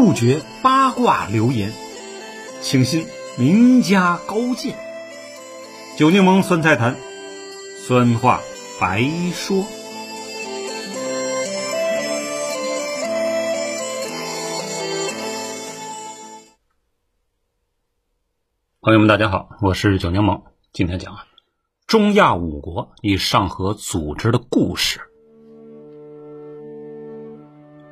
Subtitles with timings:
[0.00, 1.72] 杜绝八卦流言，
[2.60, 3.04] 请信
[3.36, 4.78] 名家高见。
[5.96, 6.94] 九柠檬酸菜坛，
[7.84, 8.40] 酸话
[8.80, 9.02] 白
[9.32, 9.64] 说。
[18.80, 20.40] 朋友们，大家好，我是九柠檬，
[20.72, 21.12] 今天讲
[21.88, 25.00] 中亚五国与上合组织的故事。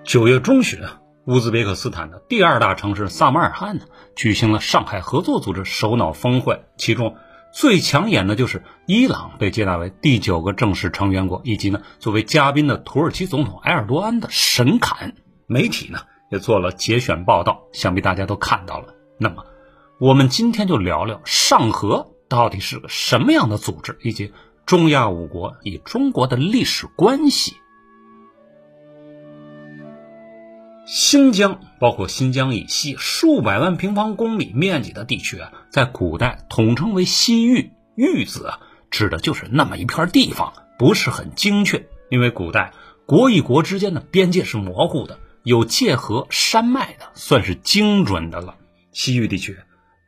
[0.04, 7.16] 九月中旬啊，乌兹别克斯坦的第二大城市萨马尔罕呢，举行了上海合作组织首脑峰会，其中
[7.52, 15.15] 最抢眼的就是伊朗被接纳为第九个正式成员国，以及呢作为嘉宾的土耳其总统埃尔多安的神侃。
[15.49, 15.99] 媒体呢
[16.30, 18.95] 也做了节选报道，想必大家都看到了。
[19.19, 19.47] 那么，
[19.99, 24.33] 我们今天就聊聊上合到底是个什么样的组织，以及
[24.65, 27.57] 中亚五国与中国的历史关系。
[30.86, 37.73] 新疆包括新疆以西数百万平方公里面积的地区啊，在古代统称为西域。
[37.96, 41.88] 域字啊，指的就是那么一片地方，不是很精确。
[42.09, 42.73] 因为古代
[43.04, 48.54] 国与国之间的边界是模糊的，有界河山脉的，算是精准的了。
[48.93, 49.56] 西域地区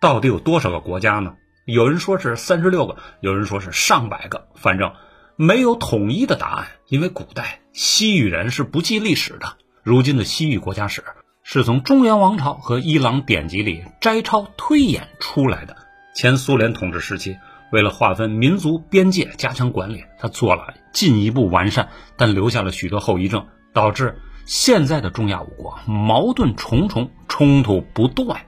[0.01, 1.35] 到底有多少个国家呢？
[1.65, 4.93] 有人说是三十六个，有人说是上百个，反正
[5.35, 6.69] 没有统一的答案。
[6.87, 9.57] 因为古代西域人是不记历史的。
[9.89, 11.03] 如今的西域国家史
[11.43, 15.79] 是从中原王朝和伊朗典籍里摘抄推演出来的。
[16.15, 17.39] 前苏联统治时期，
[17.73, 28.43] 为了划分民族边界、加强管理，他做了进一步完善，但留下了许多后遗症，导致现在的中亚五国矛盾重重，冲突不断。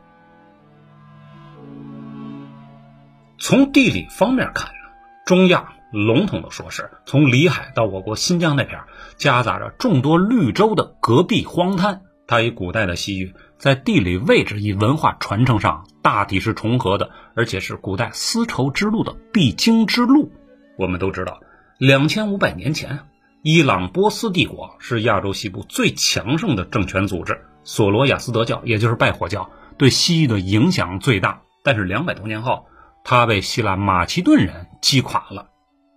[3.38, 4.72] 从地理方面看，
[5.24, 5.72] 中亚。
[5.90, 8.80] 笼统的说，是从里海到我国新疆那片，
[9.16, 12.02] 夹杂着众多绿洲的戈壁荒滩。
[12.26, 20.30] 它与古代的西域在地理位置与文化传承上大体是重合的，而且是古代丝绸之路的必经之路。
[20.78, 21.40] 我们都知道，
[21.76, 23.00] 两千五百年前，
[23.42, 31.42] 伊朗波斯帝国是亚洲西部最强盛的政权组织，索罗亚斯德教，也就是拜火教，对西域的影响最大。
[31.64, 32.66] 但是两百多年后，
[33.02, 35.49] 它被希腊马其顿人击垮了。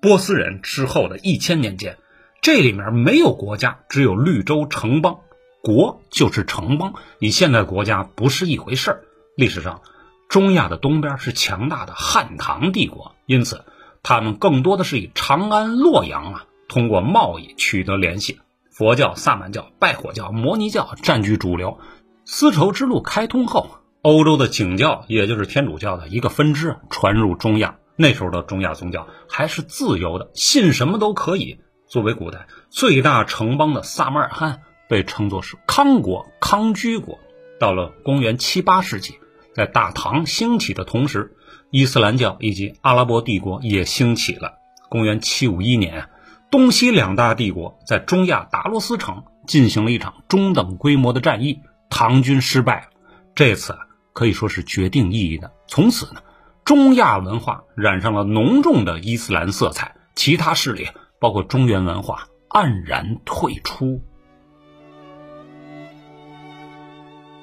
[0.03, 1.97] 波斯人之后的一千年间，
[2.41, 5.21] 这里面没有国家，只有绿洲城邦。
[5.61, 9.03] 国就是城邦，与现代国家不是一回事儿。
[9.37, 9.81] 历史上，
[10.27, 13.63] 中亚的东边是强大的汉唐帝国，因此
[14.03, 18.41] 他们更多的是以长安、洛阳啊，通过贸易取得联系。
[18.71, 21.79] 佛教、萨满教、拜火教、摩尼教占据主流。
[22.25, 23.69] 丝绸之路开通后，
[24.01, 27.77] 欧洲的景教，也就是天主教的一个分支，传入中亚。
[27.95, 31.59] 那时候的中亚宗教还是自由的，信什么都可以。
[31.87, 37.19] 作为古代最大城邦的萨马尔罕被称作是康国、康居国。
[37.59, 39.19] 到了公元七八世纪，
[39.53, 41.37] 在大唐兴起的同时，
[41.69, 44.55] 伊斯兰教以及阿拉伯帝国也兴起了。
[44.89, 46.09] 公元七五一年，
[46.49, 51.59] 东西两大帝国在中亚达罗斯城进行了一场中等规模的战役，
[51.91, 52.89] 唐军失败。
[53.35, 53.77] 这次
[54.13, 55.51] 可以说是决定意义的。
[55.67, 56.23] 从此呢。
[56.65, 60.87] 中亚文化染上了浓重的伊斯兰色彩，其他势力
[61.19, 64.01] 包括中原文化黯然退出。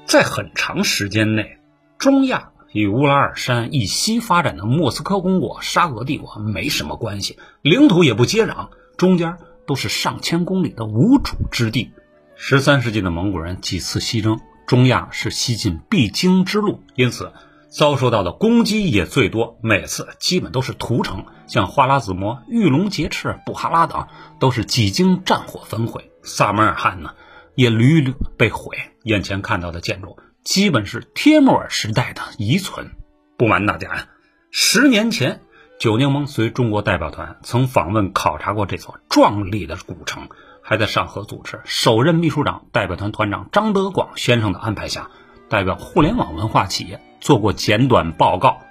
[0.07, 1.59] 在很长时间内，
[1.99, 9.37] 中亚与乌拉尔山以西发展的莫斯科公国、沙俄帝国没什么关系，领土也不接壤，中间
[9.67, 11.93] 都是上千公里的无主之地。
[12.37, 17.35] 十三世纪的蒙古人几次西征，中亚是西进必经之路，因此。
[17.71, 24.09] 遭受到的攻击也最多，每次基本都是屠城，像花剌子模、玉龙劫持、布哈拉等，
[24.41, 26.11] 都是几经战火焚毁。
[26.23, 27.15] 萨马尔汗呢，
[27.55, 28.77] 也屡屡被毁。
[29.05, 32.91] 眼前看到的建筑，基本是帖木儿时代的遗存。
[33.39, 34.09] 不瞒大家呀，
[34.51, 35.41] 十年前，
[35.79, 40.29] 九柠檬随中国代表团曾访问考察过这座壮丽的古城，
[40.61, 45.09] 还在上合组织首任秘书长、代表团团长张德广先生的安排下，
[45.51, 47.03] 代表互联网文化企业。
[47.21, 48.63] 做过简短报告，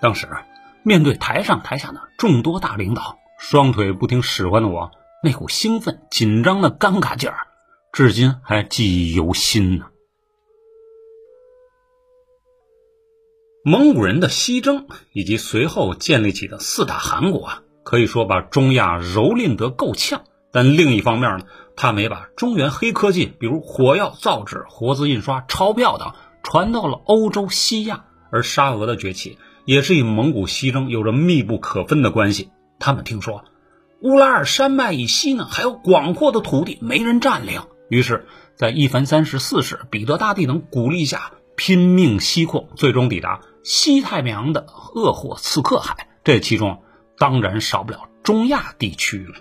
[0.00, 0.28] 当时
[0.82, 4.90] 面对台上台下的众多大领导，双腿不听使唤的我，
[5.22, 7.46] 那股兴奋、紧张的尴尬劲儿，
[7.92, 9.86] 至今还记忆犹新呢。
[13.64, 20.24] 蒙古人的西征以及随后建立起的四大汗国啊，可以说把中亚蹂躏得够呛。
[20.50, 21.46] 但另一方面呢，
[21.76, 26.12] 他们也把中原黑科技，比如火药、造纸、活字印刷、钞票等。
[26.44, 32.50] 传到了欧洲西亚，而沙俄的崛起也是与蒙古西征有着密不可分的关系。
[32.80, 33.44] 他们听说
[34.00, 38.26] 乌拉尔山脉以西呢还有广阔的土地没人占领，于是，
[38.56, 46.08] 在一凡三世、四世、彼得大帝等鼓励下，拼命西扩，最终抵达西太平洋的鄂霍次克海。
[46.24, 46.82] 这其中
[47.18, 49.36] 当然少不了中亚地区了。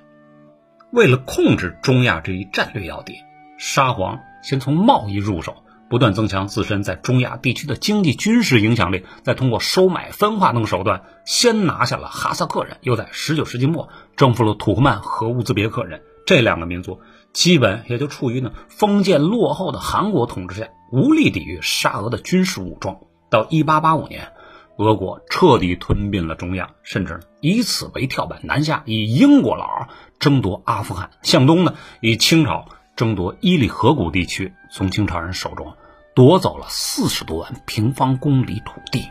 [0.92, 3.24] 为了控制中亚这一战略要地，
[3.58, 5.64] 沙皇先从贸易入手。
[5.90, 16.02] 不断增强自身在中亚地区的经济、军事影响力，再通过收买、分化等手段，先拿下了哈萨克人，又在19世纪末征服了土库曼和乌兹别克人。
[16.26, 17.02] 这两个民族
[17.34, 23.00] 基本也就处于呢封建落后的韩国统治下，无力抵御沙俄的军事武装。
[23.30, 24.32] 到1885年，
[24.78, 29.88] 俄国彻底吞并了中亚，甚至以此为跳板南下，以英国佬
[30.20, 32.66] 争夺阿富汗；向东呢，以清朝
[32.96, 35.74] 争夺伊犁河谷地区，从清朝人手中。
[36.14, 39.06] 夺走了四十多万平方公里土地。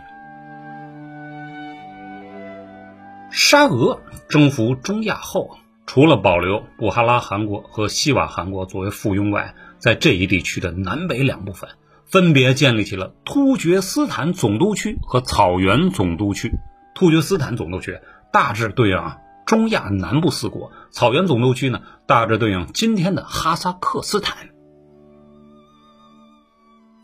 [3.30, 5.56] 沙俄征服中亚后，
[5.86, 11.70] 除了保留布哈拉汗国和西瓦汗国作为附庸外，在这一地区的南北两部分，
[12.10, 16.52] 分别建立起了突厥斯坦总督区和草原总督区。
[16.94, 18.00] 突厥斯坦总督区
[18.32, 24.48] 大致对应啊中亚南部四国，草原总督区呢，大致对应今天的哈萨克斯坦。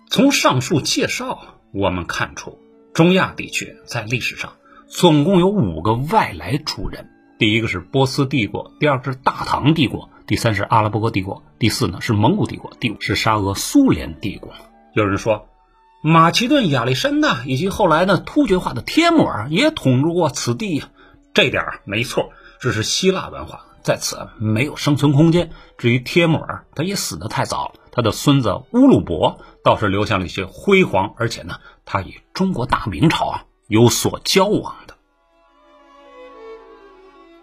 [0.09, 2.59] 从上述介绍，我们看出
[2.93, 4.55] 中亚地区在历史上
[4.89, 14.53] 总共有五个外来主人：第一个是波斯帝国，第二个是大唐帝国，第三是阿拉伯帝国，第四呢是蒙古帝国，第五是沙俄苏联帝国。
[14.97, 15.51] 有人说，
[16.01, 20.89] 马其顿、亚历山大以及后来的突厥化的帖木儿也统治过此地呀，
[21.35, 25.51] 这点没错，这是希腊文化，在此没有生存空间。
[25.77, 27.75] 至于帖木儿，他也死得太早。
[27.93, 34.95] 他的孙子乌鲁伯倒是留下了一些辉煌，而且呢，他与中国大明朝啊有所交往的。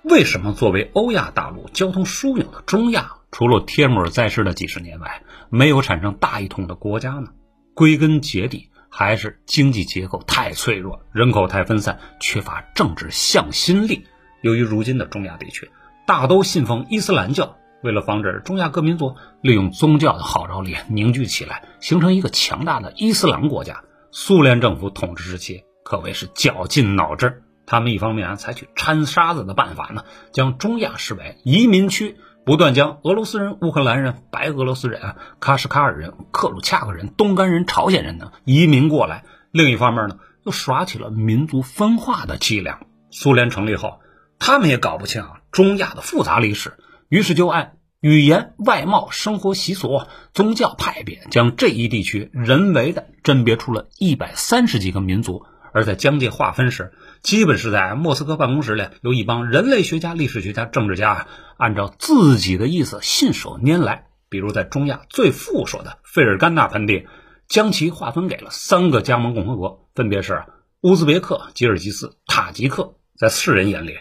[0.02, 7.30] 为什么作为欧亚大陆交通枢纽的中亚，除了帖木儿在世的几十年外，没有产生大一统的国家呢？
[7.74, 14.06] 归根结底，还是经济结构太脆弱，人口太分散，缺乏政治向心力。
[14.42, 15.70] 由于如今的中亚地区
[16.06, 17.58] 大都信奉伊斯兰教。
[17.81, 27.44] 为了防止中亚各民族利用宗教的号召力凝聚起来，形成一个强大的伊斯兰国家，苏联政府统治时期可谓是绞尽脑汁。
[27.66, 42.81] 他们一方面采取掺沙子的办法呢，将中亚视为移民区，不断将俄罗斯人、乌克兰人、白俄罗斯人、喀什卡尔人、克鲁恰克人、东干人、朝鲜人等移民过来；另一方面呢，又耍起了民族分化的伎俩。
[43.12, 44.00] 苏联成立后，
[44.40, 46.74] 他们也搞不清啊中亚的复杂历史。
[47.07, 50.01] 于是就按语言、外貌、生活习俗、
[50.34, 55.45] 宗教派别，将这一地区人为的甄别出了一百三十几个民族。
[55.74, 61.28] 而在疆界划分时，基本是在莫斯科办公室里，由一帮人类学家、历史学家、政治家
[61.58, 64.06] 按照自己的意思信手拈来。
[64.30, 67.08] 比如在中亚最富庶的费尔干纳盆地，
[67.48, 70.44] 将其划分给了三个加盟共和国，分别是
[70.81, 72.96] 乌兹别克、吉尔吉斯、塔吉克。
[73.18, 73.98] 在世人眼里。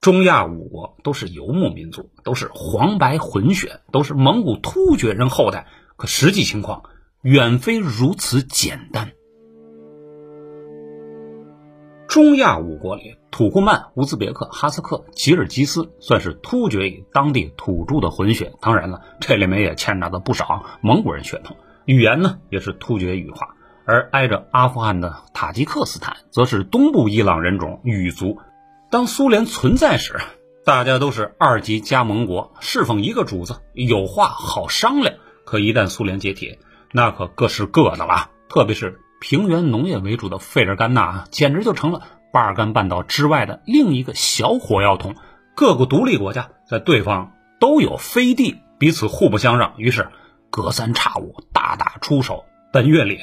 [0.00, 5.66] 中亚五国都是游牧民族，都是黄白混血，都是蒙古突厥人后代。
[5.96, 6.84] 可实际情况
[7.20, 9.10] 远非如此简单。
[12.18, 18.54] 中亚五国里，土库曼、乌兹别克、哈萨克、吉尔吉斯算是突厥与当地土著的混血。
[18.60, 21.56] 当然了，这里面也掺杂了不少蒙古人血统。
[21.84, 23.54] 语言呢，也是突厥语化。
[23.84, 28.38] 而挨着阿富汗的塔吉克斯坦，则是东部伊朗人种语族。
[28.90, 30.18] 当苏联存在时，
[30.64, 35.14] 大家都是二级加盟国，侍奉一个主子，有话好商量。
[35.44, 36.58] 可一旦苏联解体，
[36.90, 38.30] 那可各是各的了。
[38.48, 45.14] 特别是平原农业为主的费尔干纳，简直就成了巴尔干半岛之外的另一个小火药桶。
[45.54, 50.08] 各个独立国家在对方都有飞地，彼此互不相让，于是
[50.50, 52.44] 隔三差五大打出手。
[52.72, 53.20] 本月里，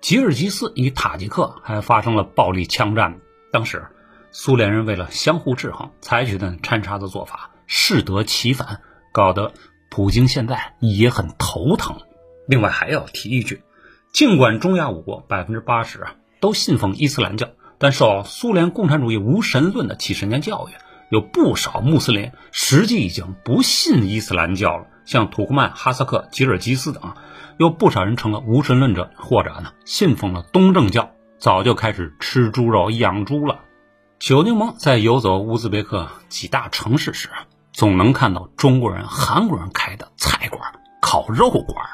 [0.00, 3.18] 吉尔吉斯与塔吉克还发生了暴力枪战，
[3.52, 3.86] 当时。
[4.36, 8.80] 苏联人为了相互制衡，采取的掺插的做法适得其反，
[9.12, 9.52] 搞得
[9.92, 11.98] 普京现在也很头疼。
[12.48, 13.62] 另外还要提一句，
[14.12, 16.04] 尽管中亚五国百分之八十
[16.40, 20.72] 都信奉伊斯兰教，但受苏联共产主义无神论的几十年教育，
[21.10, 24.86] 有不少穆斯林实际已经不信伊斯兰教了。
[25.04, 27.14] 像土库曼、哈萨克、吉尔吉斯等，
[27.58, 33.60] 有不少人成了无神论者，或者呢信奉了东正教，早就开始吃猪肉、养猪了。
[34.18, 37.28] 小柠檬在游走乌兹别克几大城市时，
[37.72, 40.62] 总能看到中国人、韩国人开的菜馆、
[41.02, 41.86] 烤肉馆。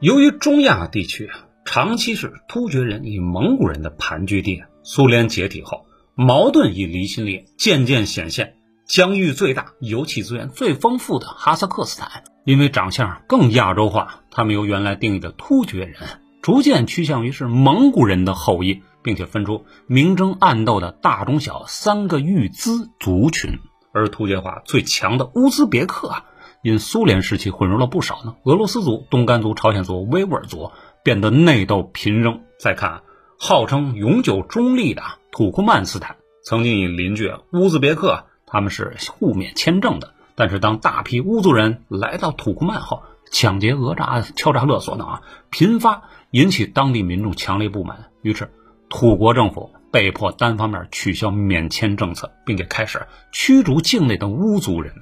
[0.00, 1.30] 由于中亚地区
[1.70, 5.84] 长期是突厥人与蒙古人的盘踞地，苏联解体后，
[6.14, 8.54] 矛盾与离心力渐渐显现。
[8.86, 15.96] 疆域最大、油气资源最丰富的哈萨克斯坦，因为长相更亚洲化，他们由原来定义的突厥人，
[16.40, 23.58] 逐渐趋向于是蒙古人的后裔，并且分出明争暗斗的大、中、小三个域兹族群。
[23.92, 26.24] 而突厥化最强的乌兹别克啊，
[26.62, 30.70] 因苏联时期混入了不少呢俄罗斯族、东干族、朝鲜族、维吾尔族，
[31.08, 32.42] 变得内斗频仍。
[32.58, 33.00] 再看
[33.38, 48.52] 号称永久中立的土库曼斯坦，曾经与邻居乌兹别克他们是互免签证的，但是当大批乌族人来到土库曼后，抢劫、讹诈、敲诈勒索等啊频发，引起当地民众强烈不满，于是
[48.90, 49.70] 土国政府。
[49.90, 54.92] 被迫单方面取消免签政策，并且开始驱逐境内的乌族人。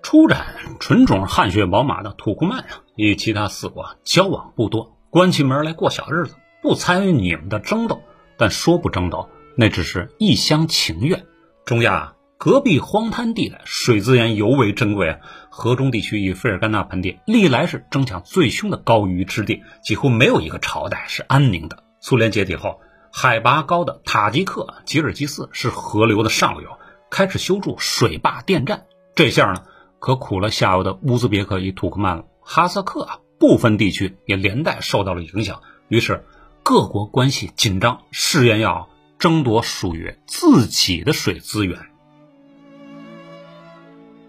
[0.00, 0.46] 出产
[0.80, 8.00] 纯种汗血宝马的土库曼啊，与其他四国交往不多，关起门来过小日子，不参与你们的争斗。
[8.38, 9.28] 但说不争斗，
[9.58, 11.26] 那只是一厢情愿。
[11.66, 15.18] 中亚隔壁荒滩地带水资源尤为珍贵啊，
[15.50, 21.84] 河中地区与费尔干纳盆地历来是争抢最凶的高于之地，几乎没有一个朝代是安宁的。
[22.00, 22.80] 苏联解体后。
[23.14, 26.70] 海拔高的塔吉克吉尔吉斯是河流的上游，
[27.10, 28.86] 开始修筑水坝电站。
[29.14, 29.64] 这下呢，
[29.98, 32.24] 可苦了下游的乌兹别克与土库曼了。
[32.40, 35.62] 哈萨克啊，部分地区也连带受到了影响。
[35.88, 36.24] 于是，
[36.62, 41.76] 各国关系紧张，誓言要争夺属于自己的水资源。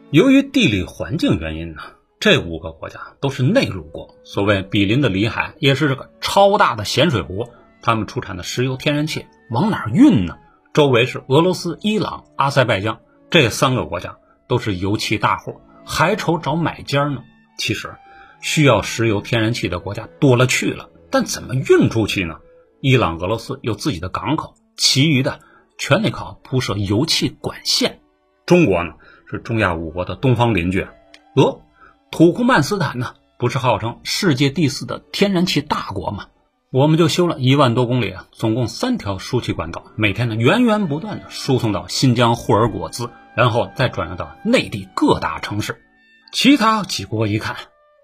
[0.10, 1.84] 由于地理环境原因呢，
[2.20, 4.16] 这五个国家都是内陆国。
[4.24, 7.52] 所谓比邻的里海，也是这个超大的咸水湖。
[7.84, 10.40] 他们出产的石油、天然气往哪运呢？
[10.74, 14.18] 周围是俄罗斯、伊朗、阿塞拜疆这三个国家，
[14.48, 17.24] 都是油气大户，还愁找买家呢。
[17.60, 17.94] 其实，
[18.44, 22.36] 需要石油、天然气的国家多了去了，但怎么运出去呢？
[22.82, 25.40] 伊朗、俄罗斯有自己的港口，其余的
[25.78, 28.02] 全得靠铺设油气管线。
[28.46, 28.96] 中国呢，
[29.32, 30.86] 是中亚五国的东方邻居，
[31.36, 31.62] 俄、
[32.12, 36.28] 土库曼斯坦呢，不是号称世界第四的天然气大国吗？
[36.70, 45.82] 我们就修了一万多公里啊，总共三条输气管道，每天呢源源不断的输送到新疆霍尔果兹，然后再转移到内地各大城市。
[46.34, 47.56] 其他几国一看，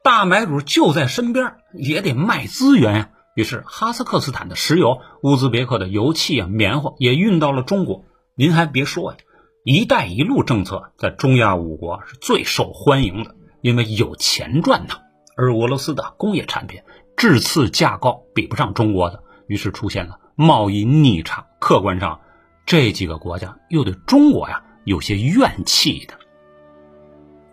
[0.09, 3.09] 大买主就在身边，也得卖资源呀。
[3.35, 8.05] 于是哈萨克斯坦的石油、乌兹别克的油气啊、棉花也运到了中国。
[8.33, 9.19] 您还别说呀
[9.63, 14.95] ，“一带一路”政策在中亚五国是最受欢迎的，因为有钱赚呐。
[15.37, 16.81] 而俄罗斯的工业产品。
[17.15, 21.45] 质次价高，比不上中国的，于是出现了贸易逆差。
[21.59, 22.21] 客观上，
[22.65, 26.15] 这几个国家又对中国呀有些怨气的。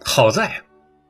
[0.02, 0.62] 好在，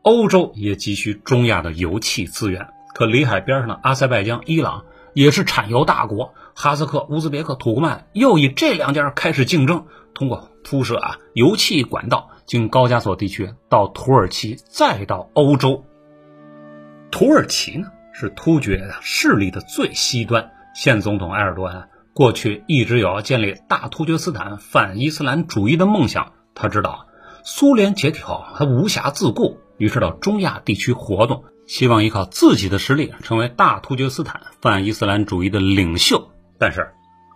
[0.06, 4.84] 欧洲也急需中亚的油气资源，可里海边上的阿塞拜疆、伊朗
[5.14, 15.84] 也是产油大国，哈萨克、乌兹别克、土库曼又以这两家开始竞争，通过铺设啊油气管道，经高加索地区到土耳其，再到欧洲。
[17.10, 17.88] 土耳其呢？
[18.12, 26.32] 是突厥势力的最西端，现总统埃尔多安过去一直有要建立大突厥斯坦反伊斯兰主义的梦想。
[26.54, 27.08] 他知道
[27.42, 36.30] 苏联解体后他无暇自顾，于是到中亚地区活动，希望依靠自己的实力成为大突厥斯坦反伊斯兰主义的领袖。
[36.58, 36.92] 但是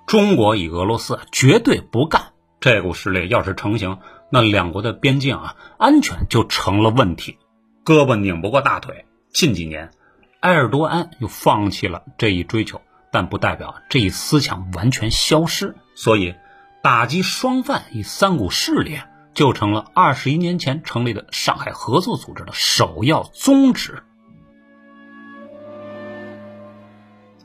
[0.06, 3.98] 中国与俄罗斯绝对不干，这股势力要是成型，
[4.30, 7.38] 那两国的边境啊安全就成了问题，
[7.84, 9.04] 胳膊拧不过大腿。
[9.32, 9.90] 近几年。
[10.40, 12.80] 埃尔多安又放弃了这一追求，
[13.12, 15.76] 但不代表这一思想完全消失。
[15.94, 16.34] 所以，
[16.82, 18.98] 打击双犯与三股势力
[19.34, 24.02] 就成了二十一年前成立的上海合作组织的首要宗旨。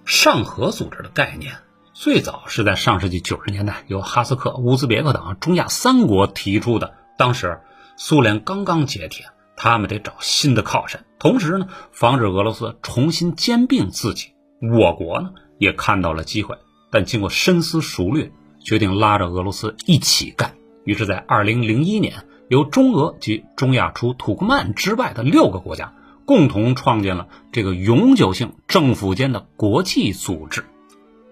[0.05, 1.55] 上合组织的概念
[1.93, 7.61] 最早是在上世纪九十年代由哈萨克、乌兹别克等中亚三国提出的，当时
[7.97, 9.23] 苏联刚刚解体。
[9.57, 14.33] 他们得找新的靠山，同时呢，防止俄罗斯重新兼并自己。
[14.59, 16.57] 我国呢也看到了机会，
[16.91, 20.55] 但经过深思熟虑，决定拉着俄罗斯一起干。
[20.85, 22.13] 于是，在二零零一年，
[22.47, 25.93] 由中俄及中亚除土库曼之外的六个国家
[26.25, 30.63] 共同创建了这个永久性政府间的国际组织。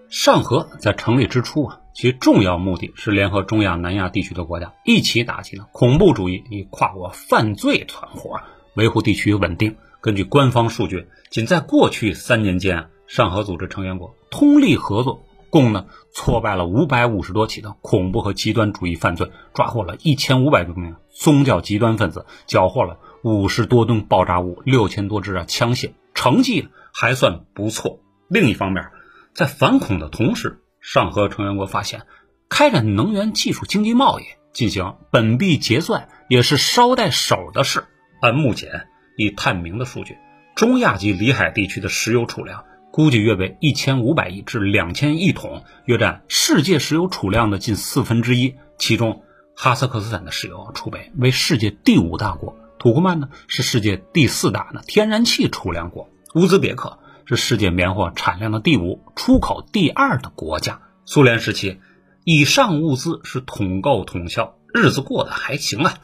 [0.08, 1.80] 上合在成立之初啊。
[1.94, 8.40] 其重要目的是联合中亚、南亚地区的国家一起打击呢恐怖主义与跨国犯罪团伙，
[8.74, 9.76] 维护地区稳定。
[10.00, 28.00] 根据官方数据，仅在过去三年间，上合组织成员国通力合作，共呢挫败了五百五十多起的恐怖和极端主义犯罪，抓获了一千五百多名宗教极端分子，缴获了五十多吨爆炸物、六千多支啊枪械，成绩还算不错。
[28.26, 28.88] 另一方面，
[29.32, 32.02] 在反恐的同时，上合成员国发现，
[32.48, 37.84] 开展能源技术经济贸易，进行本币结算，也是捎带手的事。
[38.20, 40.16] 按目前已探明的数据，
[40.56, 48.54] 中亚及里海地区的石油储量估计约为一千五百亿至两千亿桶，约占世界石油储量的近四分之一。
[48.78, 49.24] 其中，
[49.56, 60.80] 哈萨克斯坦的石油储备为世界第五大国，土库曼呢是世界第四大的天然气储量国，乌兹别克是世界棉花产量的第五、出口第二的国家。
[61.04, 61.80] 苏联时期，
[62.22, 65.94] 以上物资是统购统销，日子过得还行啊。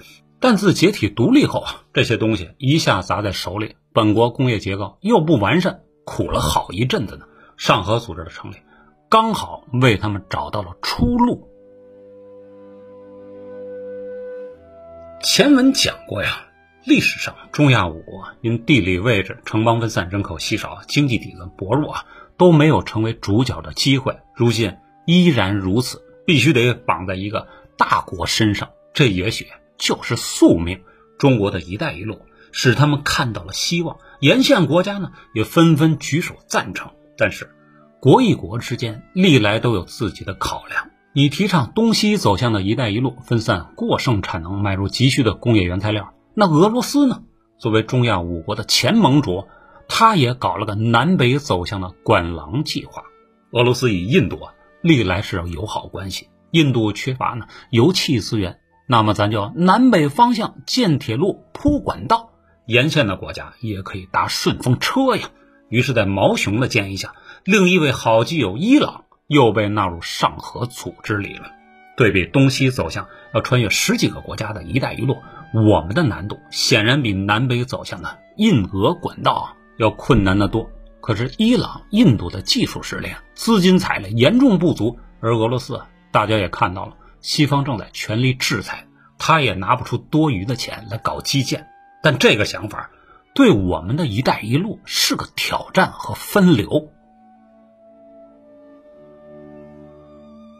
[0.40, 7.24] 但自解体独立后啊，这些东西一下砸在手里，本国工业结构又不完善，苦了好一阵子呢。
[7.56, 8.56] 上合组织的成立，
[9.08, 11.48] 刚好为他们找到了出路。
[15.22, 16.48] 前文讲过呀，
[16.84, 22.04] 历史上中亚五国因地理位置、城邦分散、人口稀少、经济底子薄弱啊，
[22.36, 24.18] 都没有成为主角的机会。
[24.34, 29.46] 如今依然如此，必须得绑在一个大国身上，这也许。
[29.78, 30.82] 就是宿命。
[31.18, 32.20] 中国的一带一路
[32.52, 36.90] 使他们看到了希望，沿线国家呢也纷纷举手赞成。
[37.16, 37.50] 但是，
[38.00, 40.90] 国与国之间历来都有自己的考量。
[41.12, 46.14] 你提倡东西走向的一带一路，分散过剩产能，买入急需的工业原材料。
[46.34, 47.22] 那俄罗斯呢？
[47.58, 49.46] 作为中亚五国的前盟主，
[49.86, 53.02] 他也搞了个南北走向的“管廊计划”。
[53.52, 56.28] 俄罗斯与印度啊，历来是友好关系。
[56.52, 58.60] 印度缺乏呢油气资源。
[58.86, 62.29] 那么咱就南北方向建铁路铺管道，
[62.70, 65.28] 沿线的国家也可以搭顺风车呀。
[65.70, 71.50] 于是，在毛熊的建议下，另一位好基友伊朗又被纳入上合组织里了。
[71.96, 75.16] 对比东西走向要穿越十几个国家的一带一路，
[75.52, 80.70] 我们的难度显然比南北走向的印俄管道要困难得多。
[81.00, 85.80] 可是，伊朗、印度的技术实力、资金财力严重不足，而俄罗斯，
[86.12, 86.94] 大家也看到了。
[87.20, 88.86] 西方正在全力制裁，
[89.18, 91.66] 他也拿不出多余的钱来搞基建。
[92.02, 92.90] 但这个想法
[93.34, 96.90] 对我们的一带一路是个挑战和分流。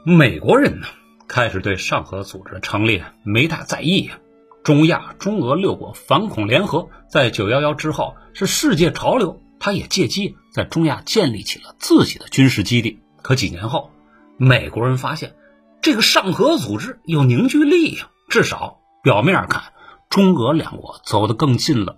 [0.05, 0.87] 美国人呢，
[1.29, 4.18] 开始对上合组织的成立没大在意呀。
[4.62, 13.00] 中亚、中俄六国反恐联合在九幺幺之后是世界潮流，他也借机在中亚建立起了自己的军事基地。
[13.22, 13.90] 可几年后，
[14.37, 15.35] 美国人发现。
[15.83, 19.72] 这个上合组织有凝聚力呀，至少表面看，
[20.11, 21.96] 中俄两国走得更近了。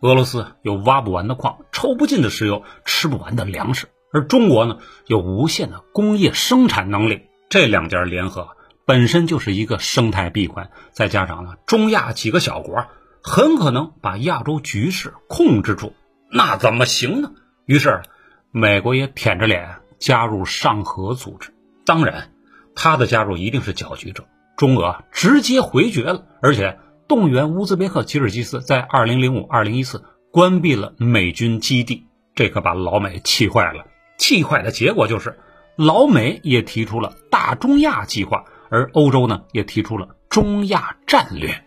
[0.00, 7.22] 俄罗斯有挖不完的矿，抽不尽的石油，吃不完的粮食，而中国呢，有无限的工业生产能力。
[7.48, 8.48] 这两家联合
[8.84, 12.84] 本身就是一个生态闭环，再加上呢，中亚几个小国
[13.22, 15.94] 很可能把亚洲局势控制住，
[16.30, 17.30] 那怎么行呢？
[17.64, 18.02] 于是，
[18.50, 21.54] 美国也舔着脸加入上合组织。
[21.86, 22.32] 当然。
[22.78, 24.26] 他的加入一定是搅局者，
[24.58, 33.86] 中俄直接回绝了，而且动员乌兹别克、吉尔吉斯在二零零五、二零一四关闭了美军基地，这可把老美气坏了。
[34.18, 35.38] 气坏的结果就是，
[35.76, 41.64] 老美也提出了大中亚计划，而欧洲呢也提出了中亚战略。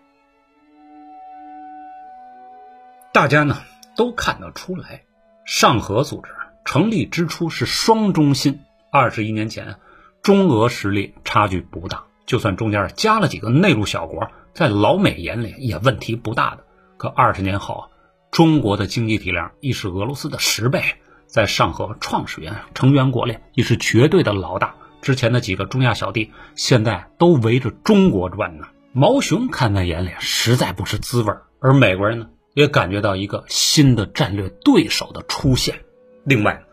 [3.14, 3.58] 大家呢
[3.96, 5.04] 都看得出来，
[5.46, 6.30] 上合组织
[6.66, 8.60] 成立之初是双中心，
[8.92, 9.78] 二十一年前。
[10.22, 16.66] 中俄实力差距不大，就算中间加了几个内陆小国，在老美眼里也问题不大的。
[16.98, 17.86] 可二十年后，
[18.30, 20.84] 中国的经济体量已是俄罗斯的十倍，
[21.28, 24.76] 在上合创始人成员国里已是绝对的老大。
[25.02, 28.66] 之前的几个中亚小弟现在都围着中国转呢。
[28.92, 35.86] 毛熊看在眼里，实在不是滋味而美国人呢，也感觉到一个新的战略对手的出现。
[36.26, 36.64] 另外，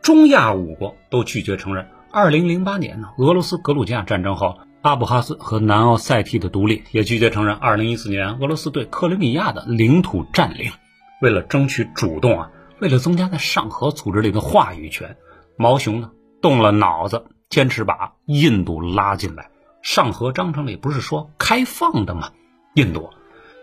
[0.00, 1.88] 中亚五国都拒绝承认。
[2.12, 7.54] 二零零八年呢，俄罗斯格鲁吉亚战争后，阿布哈兹和南奥塞梯的独立也拒绝承认。
[7.54, 10.72] 二零一四年，俄罗斯对克里米亚的领土占领，
[11.20, 15.16] 为了争取主动啊，为了增加在上合组织里的话语权，
[15.56, 19.50] 毛熊呢动了脑子，坚持把印度拉进来。
[19.82, 22.30] 上合章程里不是说开放的吗？
[22.74, 23.10] 印度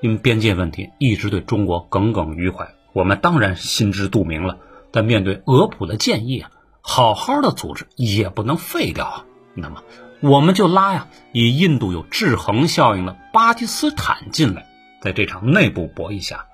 [0.01, 4.58] 因边界问题一直对中国耿耿于怀，我们当然心知肚明了。
[4.91, 6.51] 但面对俄普的建议啊。
[6.82, 9.25] 好好的组织也不能废掉啊！
[9.53, 9.84] 那么
[10.21, 14.67] 我们就拉呀，以印度有制衡效应的巴基斯坦进来，
[15.01, 16.47] 在这场内部博弈下，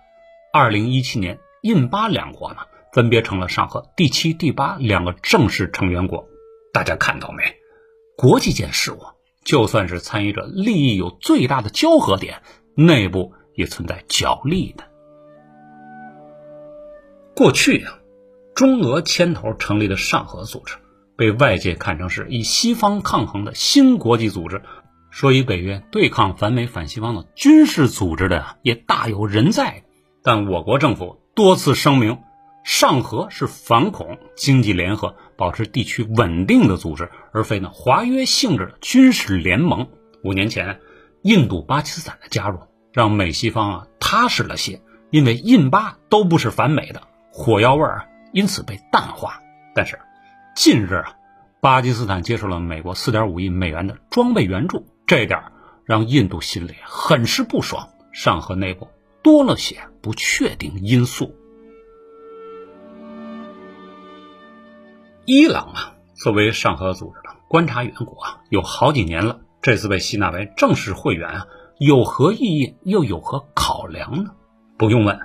[0.53, 2.57] 二零一七年印巴两国呢
[2.93, 6.27] 分别成了上合第七、第八两个正式成员国。
[6.73, 7.43] 大家看到没？
[8.17, 8.99] 国际间事务，
[9.43, 12.43] 就算是参与者利益有最大的交合点，
[12.75, 14.83] 内部也存在角力的。
[17.35, 17.99] 过去呀。
[18.53, 20.75] 中俄牵头成立的上合组织，
[21.17, 24.61] 被外界看成是以西方抗衡的新国际组织，
[25.09, 29.83] 说与北约对抗反美反西方的军事组织的也大有人在，
[30.23, 32.19] 但我国政府多次声明，
[32.63, 39.87] 上合是反恐经济联合、保持地区稳定的组织，而非呢华约性质的军事联盟。
[40.23, 40.79] 五年前，
[41.21, 42.59] 印度、巴基斯坦的加入
[42.91, 49.41] 让美西方啊踏实了些，因为印巴都不是反美的，火药味儿因此被淡化。
[49.75, 49.99] 但是，
[50.55, 51.17] 近日啊，
[51.59, 55.43] 巴基斯坦接受了美国四点五亿美元的装备援助，这点
[55.83, 57.89] 让印度心里很是不爽。
[58.13, 58.87] 上合内部
[59.21, 61.35] 多了些不确定因素。
[65.25, 69.41] 伊朗啊，作为上合组织的观察员国啊，有好几年了。
[69.61, 71.47] 这次被吸纳为正式会员啊，
[71.79, 72.77] 有何意义？
[72.83, 74.31] 又有何考量呢？
[74.77, 75.19] 不用问，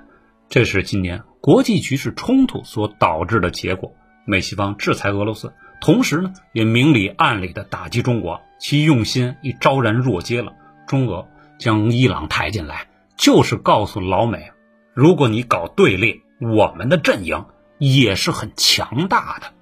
[0.49, 3.95] 这是今年国际局势冲突所导致的结果。
[4.25, 10.53] 美西方制裁俄罗斯，同时呢，也明里暗里的打击中国，其用心已昭然若揭了。
[10.87, 11.29] 中俄
[11.59, 14.53] 将伊朗抬进来，就是告诉老美，
[14.95, 17.47] 如果你搞对立，我们的阵营
[17.79, 19.53] 也是很强大的。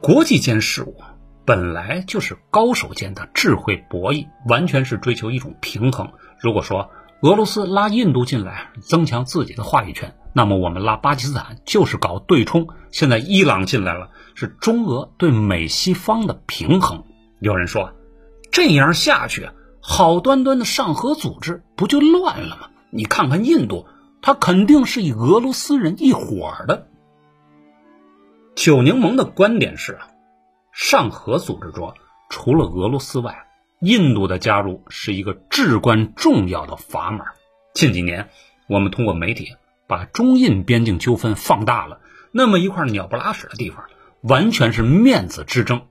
[0.00, 0.96] 国际间事务。
[1.44, 6.10] 本来就是高手间的智慧博弈，完全是追求一种平衡。
[6.40, 12.68] 如果说俄罗斯拉印度进来增强自己的话语权，那么我们拉巴基斯坦就是搞对冲。
[12.90, 17.04] 现在伊朗进来了，是中俄对美西方的平衡。
[17.40, 17.94] 有人说，
[18.52, 19.48] 这样下去，
[19.80, 22.68] 好端端的上合组织不就乱了吗？
[22.90, 23.86] 你看看印度，
[24.20, 26.86] 他肯定是以俄罗斯人一伙的。
[28.54, 30.08] 九柠檬的观点是啊。
[30.70, 31.94] 上合组织中，
[32.28, 33.46] 除了俄罗斯外，
[33.80, 37.24] 印度的加入是一个至关重要的砝码。
[37.72, 38.28] 近几年，
[38.68, 39.54] 我们通过媒体
[39.86, 42.00] 把中印边境纠纷放大了，
[42.32, 43.84] 那么一块鸟不拉屎的地方，
[44.22, 45.82] 完全是面子之争。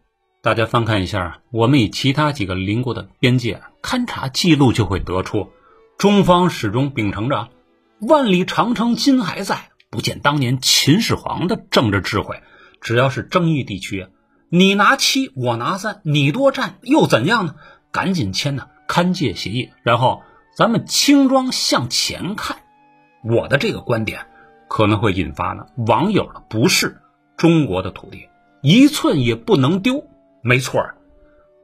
[0.42, 5.50] 大家翻看一下，我们与其他几个邻国的边界勘察记录，就会得出，
[5.98, 7.50] 中方始终秉承着
[8.00, 12.42] “万里长城今还在，不见当年秦始皇”的政治智慧。
[12.82, 14.08] 只要是争议地区。
[14.50, 17.56] 你拿七，我拿三，你多占又怎样呢？
[17.92, 20.22] 赶紧签呢勘界协议，然后
[20.56, 22.58] 咱们轻装向前看。
[23.26, 24.28] 我的这个观点
[24.70, 27.02] 可能会引发呢网友的不适。
[27.38, 28.30] 中国的土地
[28.62, 30.08] 一寸也不能丢，
[30.42, 30.82] 没错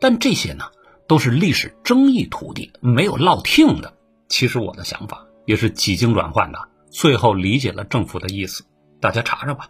[0.01, 0.65] 但这些呢
[1.07, 3.93] 都是历史争议土地，没有落听的。
[4.27, 8.65] 其实我的想法也是几经转换的，最后理解了政府的意思。
[8.99, 9.69] 大家查查吧。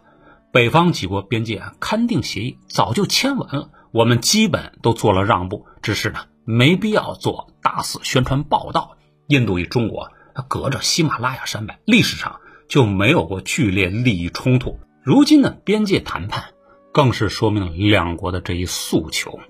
[0.50, 8.96] 北方几国边界勘定协议早就签完了，我们基本都做了让步，只是呢没必要做大肆宣传报道。
[9.28, 14.78] 印度与中国它隔着喜马拉雅山脉，历史上就没有过剧烈利益冲突。
[15.02, 16.44] 如今的边界谈判，
[16.92, 19.40] 更是说明了两国的这一诉求。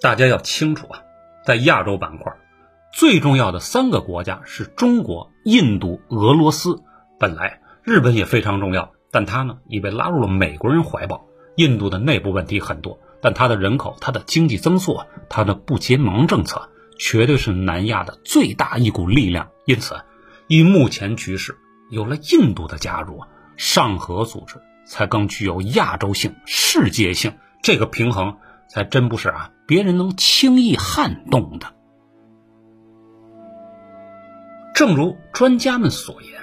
[0.00, 1.00] 大家要清楚啊，
[1.44, 2.32] 在亚洲板块，
[2.92, 6.82] 最重要的三个国家是中国、印度、俄罗斯。
[7.18, 8.92] 本来日本也非常重要。
[9.12, 11.24] 但他呢已被拉入了美国人怀抱。
[11.54, 15.00] 印度的内部问题很多，但它的人口、它的经济增速、
[15.30, 19.50] 它的不结盟政策，绝对是南亚的最大一股力量。
[19.64, 19.94] 因此，
[20.46, 21.56] 以目前局势，
[21.90, 23.22] 有了印度的加入，
[23.56, 24.56] 上合组织
[24.86, 31.74] 才更具有亚洲性、世界性，这个平衡才真不是啊别人能轻易撼动的。
[34.74, 36.42] 正如专家们所言，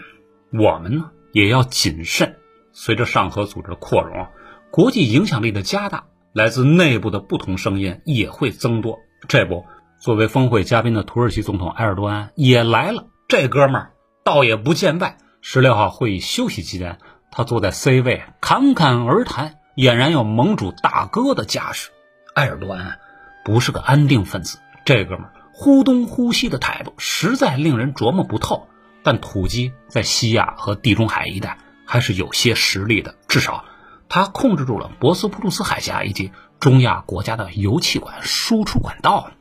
[0.51, 2.37] 我们呢也要谨慎。
[2.71, 4.27] 随着上合组织的扩容，
[4.71, 8.99] 国际影响力的加大，来自内部的不同声音也会增多。
[9.27, 9.67] 这不，
[10.03, 13.05] 作为峰会嘉宾的土耳其总统埃尔多安也来了。
[13.29, 13.93] 这哥们儿
[14.25, 15.17] 倒也不见外。
[15.39, 16.97] 十六号会议休息期间，
[17.31, 21.91] 他坐在 C 位侃侃而谈，俨然有盟主大哥的架势。
[22.35, 22.99] 埃尔多安
[23.45, 28.67] 不是个安定分子，这哥们儿忽东忽西的态度实在令人琢磨不透。
[29.03, 31.57] 但土基在西亚和地中海一带。
[31.85, 33.63] 还是有些实力的，至少
[34.09, 39.31] 他控制住了博斯普鲁斯海峡以及中亚国家的油气管输出管道。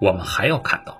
[0.00, 0.98] 我们还要看到，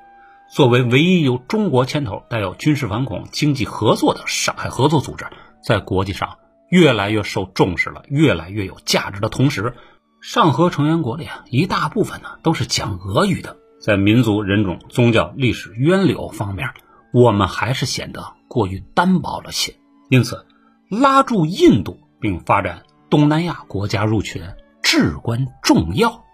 [0.48, 5.26] 作为唯一由中国牵头、带有军事反恐、经济合作的上海合作组织，
[5.64, 9.74] 在国际上越来越受重视了，越来越有价值的同时，
[10.20, 16.70] 上合成员国里啊，一大部分呢都是讲俄语的，在民族、人种、宗教、历史渊流方面，
[17.12, 19.74] 我们还是显得过于单薄了些，
[20.10, 20.46] 因此。
[20.90, 24.42] 拉住印度并发展东南亚国家入群
[24.82, 26.24] 至关重要。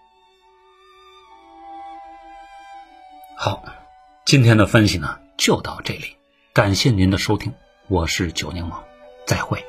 [3.39, 3.63] 好，
[4.25, 6.17] 今天的分析呢就到这里，
[6.55, 7.53] 感谢您的收听，
[7.87, 8.73] 我是九柠檬，
[9.27, 9.63] 再会。